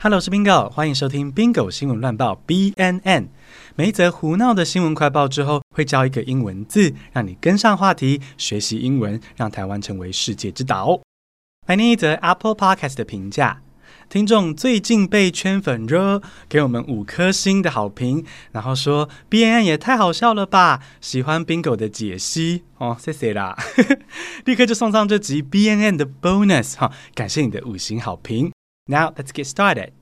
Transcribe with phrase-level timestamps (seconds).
[0.00, 3.30] Hello，我是 Bingo，欢迎收听 Bingo 新闻乱报 BNN。
[3.74, 11.00] 每一则胡闹的新闻快报之后，会教一个英文字，让你跟上话题，学习英文，让台湾成为世界之岛。
[11.66, 13.60] 来念一则 Apple Podcast 的评价：
[14.08, 23.58] 听众最近被圈粉热，给我们五颗星的好评，然后说 BNN 也太好笑了吧，喜欢 Bingo 的解析哦，谢谢啦，
[24.46, 28.52] 立刻就送上这集 BNN 的 bonus 哈，感谢你的五星好评。
[28.90, 29.92] Now let's get started.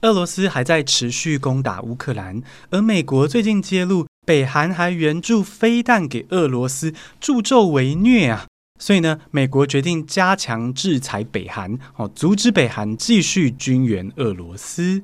[0.00, 8.46] 俄罗斯还在持续攻打乌克兰，而美国最近揭露北韩还援助飞弹给俄罗斯，助纣为虐啊！
[8.78, 15.02] 所以呢，美国决定加强制裁北韩，哦，阻止北韩继续军援俄罗斯。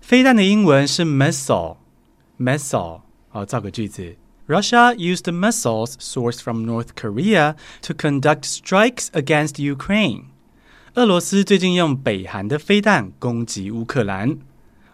[0.00, 4.16] 飞弹的英文是 missile，missile，好，造个句子。
[4.46, 10.24] Russia used missiles sourced from North Korea to conduct strikes against Ukraine.
[10.96, 14.36] 俄罗斯最近用北韩的飞弹攻击乌克兰。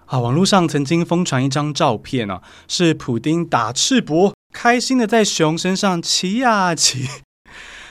[0.06, 7.08] 啊，网络上曾经疯传一张照片啊，是普丁打赤膊，开心的在熊身上骑呀骑。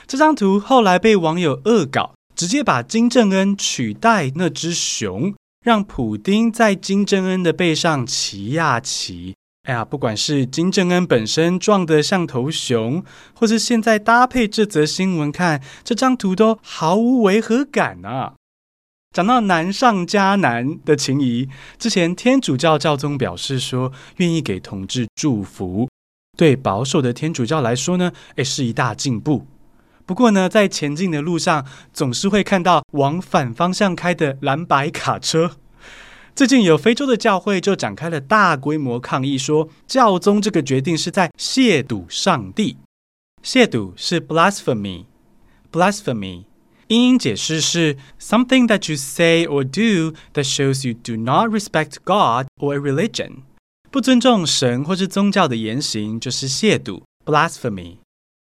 [0.06, 9.34] 这张图后来被网友恶搞，直接把金正恩取代那只熊，让普丁在金正恩的背上骑呀骑。
[9.70, 18.34] 哎呀，不管是金正恩本身壮得像头熊，或是现在搭配这则新闻看，这张图都毫无违和感啊！
[19.14, 25.88] 讲到难上加难的情谊，之前天主教教宗表示说，愿意给同志祝福，
[26.36, 29.46] 对保守的天主教来说呢，哎，是一大进步。
[30.04, 35.52] 不过呢，在前进的路上，总是会看到往反方向开的蓝白卡车。
[36.40, 42.78] 最近有非洲的教会就展开了大规模抗议，说教宗这个决定是在亵渎上帝。
[43.44, 46.44] 亵渎是 blasphemy，blasphemy，
[46.86, 52.78] 英英解释是 something that you say or do that shows you do not respect God or a
[52.78, 53.42] religion，
[53.90, 57.98] 不尊重神或是宗教的言行就是亵渎 blasphemy。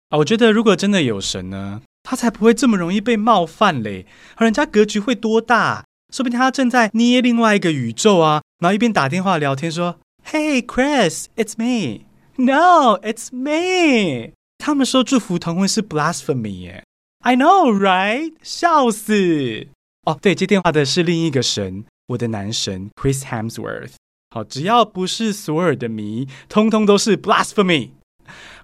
[0.09, 5.85] 啊，我觉得如果真的有神呢，他才不会这么容易被冒犯嘞，而人家格局会多大？
[6.15, 12.05] 说不定他正在捏另外一个宇宙啊，然后一边打电话聊天说：“Hey Chris, it's me.
[12.37, 16.85] No, it's me.” 他们说祝福同婚是 blasphemy 耶
[17.25, 18.35] ，I know, right？
[18.45, 19.67] 笑死！
[20.05, 23.95] 哦，对，接电话的是另一个神，我的男神 Chris Hemsworth。
[24.31, 27.91] 好，只要不是索尔的迷，通通都是 blasphemy。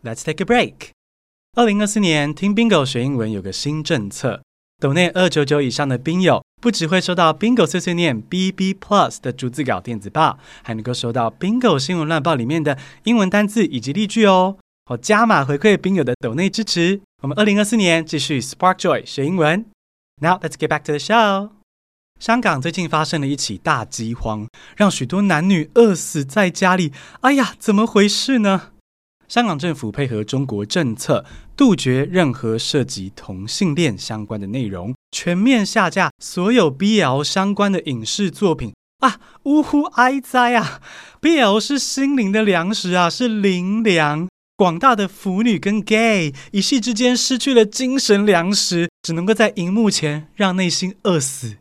[0.04, 0.90] Let's take a break。
[1.56, 4.42] 二零二四年听 Bingo 学英文有个新政策。
[4.78, 14.59] 斗内二九九以上的宾友，不只会收到 Bingo 碎碎念 BB Plus 的逐字稿电子报，还能够收到 Bingo 新闻乱报里面的英文单字以及例句哦。
[14.84, 17.00] 好，加码回馈宾友的斗内支持。
[17.22, 19.65] 我们二零二四年继续 Spark Joy 学英文。
[20.21, 21.50] Now let's get back to the show。
[22.19, 24.47] 香港最近发生了一起大饥荒，
[24.77, 26.92] 让许多男女饿死在家里。
[27.22, 28.72] 哎呀，怎么回事呢？
[29.30, 31.24] 香港政府配合中国政策，
[31.56, 39.20] 杜绝任何涉及同性恋相关的内容，全面下架所有 BL 相关的影视作品啊！
[39.44, 40.80] 呜呼哀哉啊
[41.20, 44.28] ！BL 是心灵的粮食啊，是灵粮。
[44.56, 51.56] 广大的腐女跟 gay 一夕之间失去了精神粮食，只能够在荧幕前让内心饿死。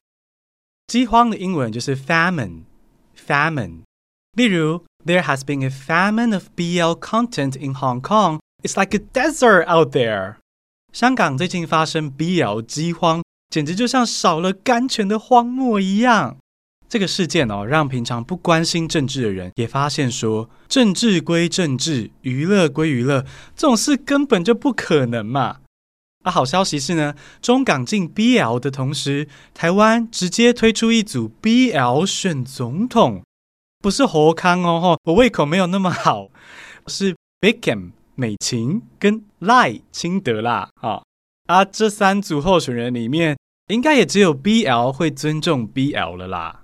[0.87, 3.81] 饥荒的英文就是 famine，famine。
[4.35, 4.88] 例如。
[5.05, 8.39] There has been a famine of BL content in Hong Kong.
[8.61, 10.35] It's like a desert out there.
[10.91, 16.37] 香港最近发生 BL 饥荒，简直就像少了甘泉的荒漠一样。
[16.89, 23.21] 这个事件哦，让平常不关心政治的人也发现说，政治归政治，娱乐归娱乐，
[23.55, 25.57] 这种事根本就不可能嘛。
[26.23, 33.21] 啊，好消息是呢，中港进 BL 的同时，台湾直接推出一组 BL 选总统。
[33.81, 36.27] 不是侯康哦，我胃口没有那么好，
[36.87, 41.01] 是 b i c k a m 美琴跟赖清德啦，啊
[41.47, 43.37] 啊，这三组候选人里面，
[43.67, 46.63] 应该也只有 BL 会尊重 BL 了啦。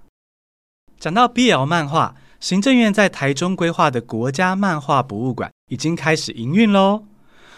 [0.99, 7.05] 讲到 BL 漫画，行政院在台中规划的国家漫画博物馆已经开始营运喽。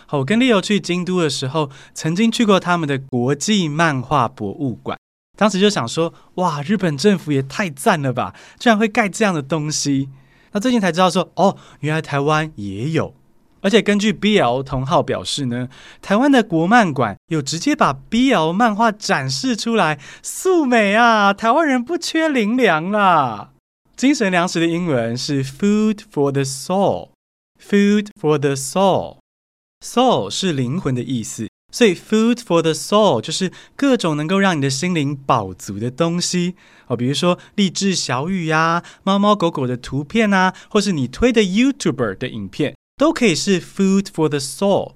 [0.06, 5.00] 好，我跟 Leo 去京都的时候，曾经去过他们的国际漫画博物馆。
[5.38, 10.10] 当时就想说，哇，日本政府也太赞了吧，居然会盖这样的东西。
[10.52, 13.14] 那最近才知道说，哦，原来台湾也有。
[13.60, 15.68] 而且根据 BL 同好表示呢，
[16.02, 21.34] 台湾的国漫馆有直接把 BL 漫画展示出来，素美啊！
[21.34, 23.50] 台湾人不缺灵粮啦。
[23.96, 31.48] 精神粮食的英文是 food for the soul，food for the soul，soul 是灵魂的意思。
[31.72, 36.56] 所以，food for the soul 就是各种能够让你的心灵饱足的东西
[36.88, 44.94] 哦，比如说励志小语呀、猫猫狗狗的图片啊，或是你推的 YouTuber 的影片，都可以是 food for the soul。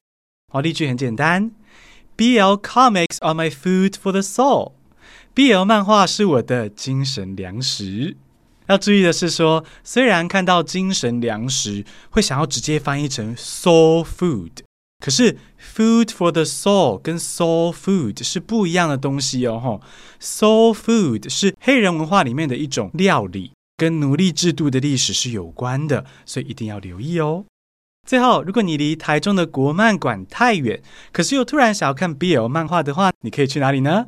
[0.51, 1.51] 好，例句很简单
[2.15, 4.71] ：BL comics are my food for the soul。
[5.35, 8.15] BL 漫画是我的精神粮食。
[8.67, 14.51] 要注意的是说，虽然看到精神粮食会想要直接翻译成 soul food。
[15.01, 19.59] 可是，food for the soul 跟 soul food 是不一样的东西哦。
[19.59, 19.81] 吼
[20.21, 27.45] ，soul food 是黑人文化里面的一种料理，跟奴隶制度的历史是有关的，所以一定要留意哦。
[28.07, 34.05] 最后，如果你离台中的国漫馆太远，可是又突然想要看 BL 漫画的话，你可以去哪里呢？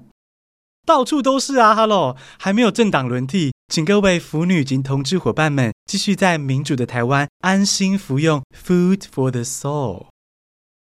[0.86, 10.13] 到处都是啊！Hello，还没有政党轮替，请各位腐女及同志伙伴们继续在民主的台湾安心服用 food for the soul。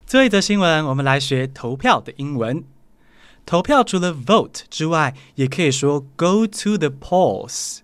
[0.07, 2.63] 最后一则新闻，我们来学投票的英文。
[3.45, 7.79] 投票除了 vote 之外，也可以说 go to the polls。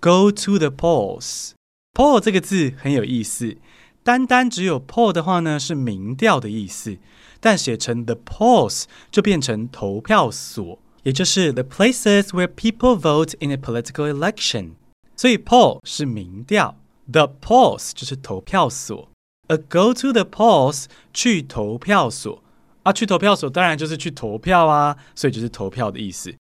[0.00, 1.52] go to the polls。
[1.94, 3.56] poll 这个字很有意思，
[4.02, 6.98] 单单只有 poll 的话呢，是民调的意思，
[7.38, 14.72] 但写成 the polls 就变成投票所，也就是 the places where people vote in a political election。
[15.16, 16.76] 所以 poll 是民调
[17.12, 19.08] ，the polls 就是投票所。
[19.48, 22.42] A go to the polls 去投票所
[22.84, 26.34] 啊，去投票所当然就是去投票啊，所以就是投票的意思。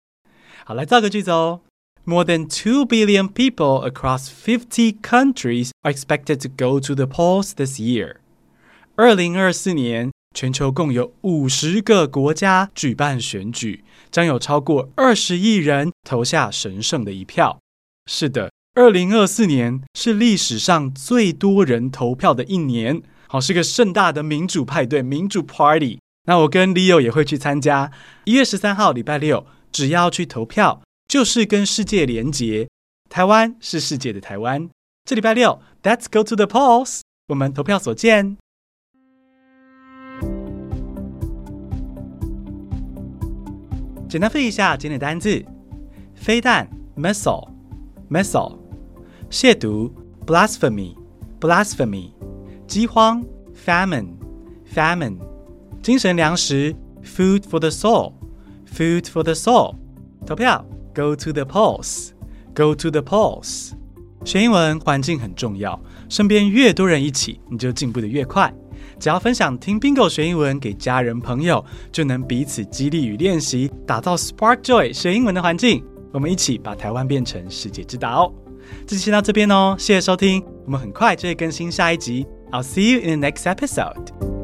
[0.65, 1.61] 好，来造个句子哦。
[2.05, 7.81] More than two billion people across fifty countries are expected to go to the polls this
[7.81, 8.19] year。
[8.95, 17.59] 二零二四年，全球共有五十个国家举办选举，将有超过二十亿人投下神圣的一票。
[18.07, 18.51] 是的。
[18.77, 25.99] 二零二四年是历史上最多人投票的一年，好，是个盛大的民主派对，民主 party。
[26.27, 27.91] 那我跟 Leo 也会去参加。
[28.25, 32.69] 一月十三号礼拜六，只要去投票，就是跟世界连结。
[33.09, 34.69] 台湾是世界的台湾。
[35.07, 38.37] 这礼拜六，Let's go to the polls，我们投票所见。
[44.07, 45.43] 简单复一下今天的单字：
[46.15, 48.66] 飞弹 （missile），missile。
[49.31, 49.91] 亵渎
[50.27, 52.13] ，blasphemy，blasphemy；
[52.67, 53.25] 饥荒
[53.65, 55.17] ，famine，famine；
[55.83, 56.75] 精神粮食
[57.05, 59.75] ，food for the soul，food for the soul；
[60.25, 60.65] 投票
[60.95, 63.73] ，go to the polls，go to the polls。
[64.25, 68.53] 学英文环境很重要，身边越多人一起，你就进步得越快。
[68.99, 75.85] 只要分享听 Bingo 学英文给家人朋友，就能彼此激励与练习，打造 Spark Joy 学英文的环境。
[76.13, 78.33] 我们一起把台湾变成世界之岛。
[78.87, 82.27] 这期先到这边哦，谢谢收听，我们很快就会更新下一集。
[82.53, 84.36] I'll see you in the next episode.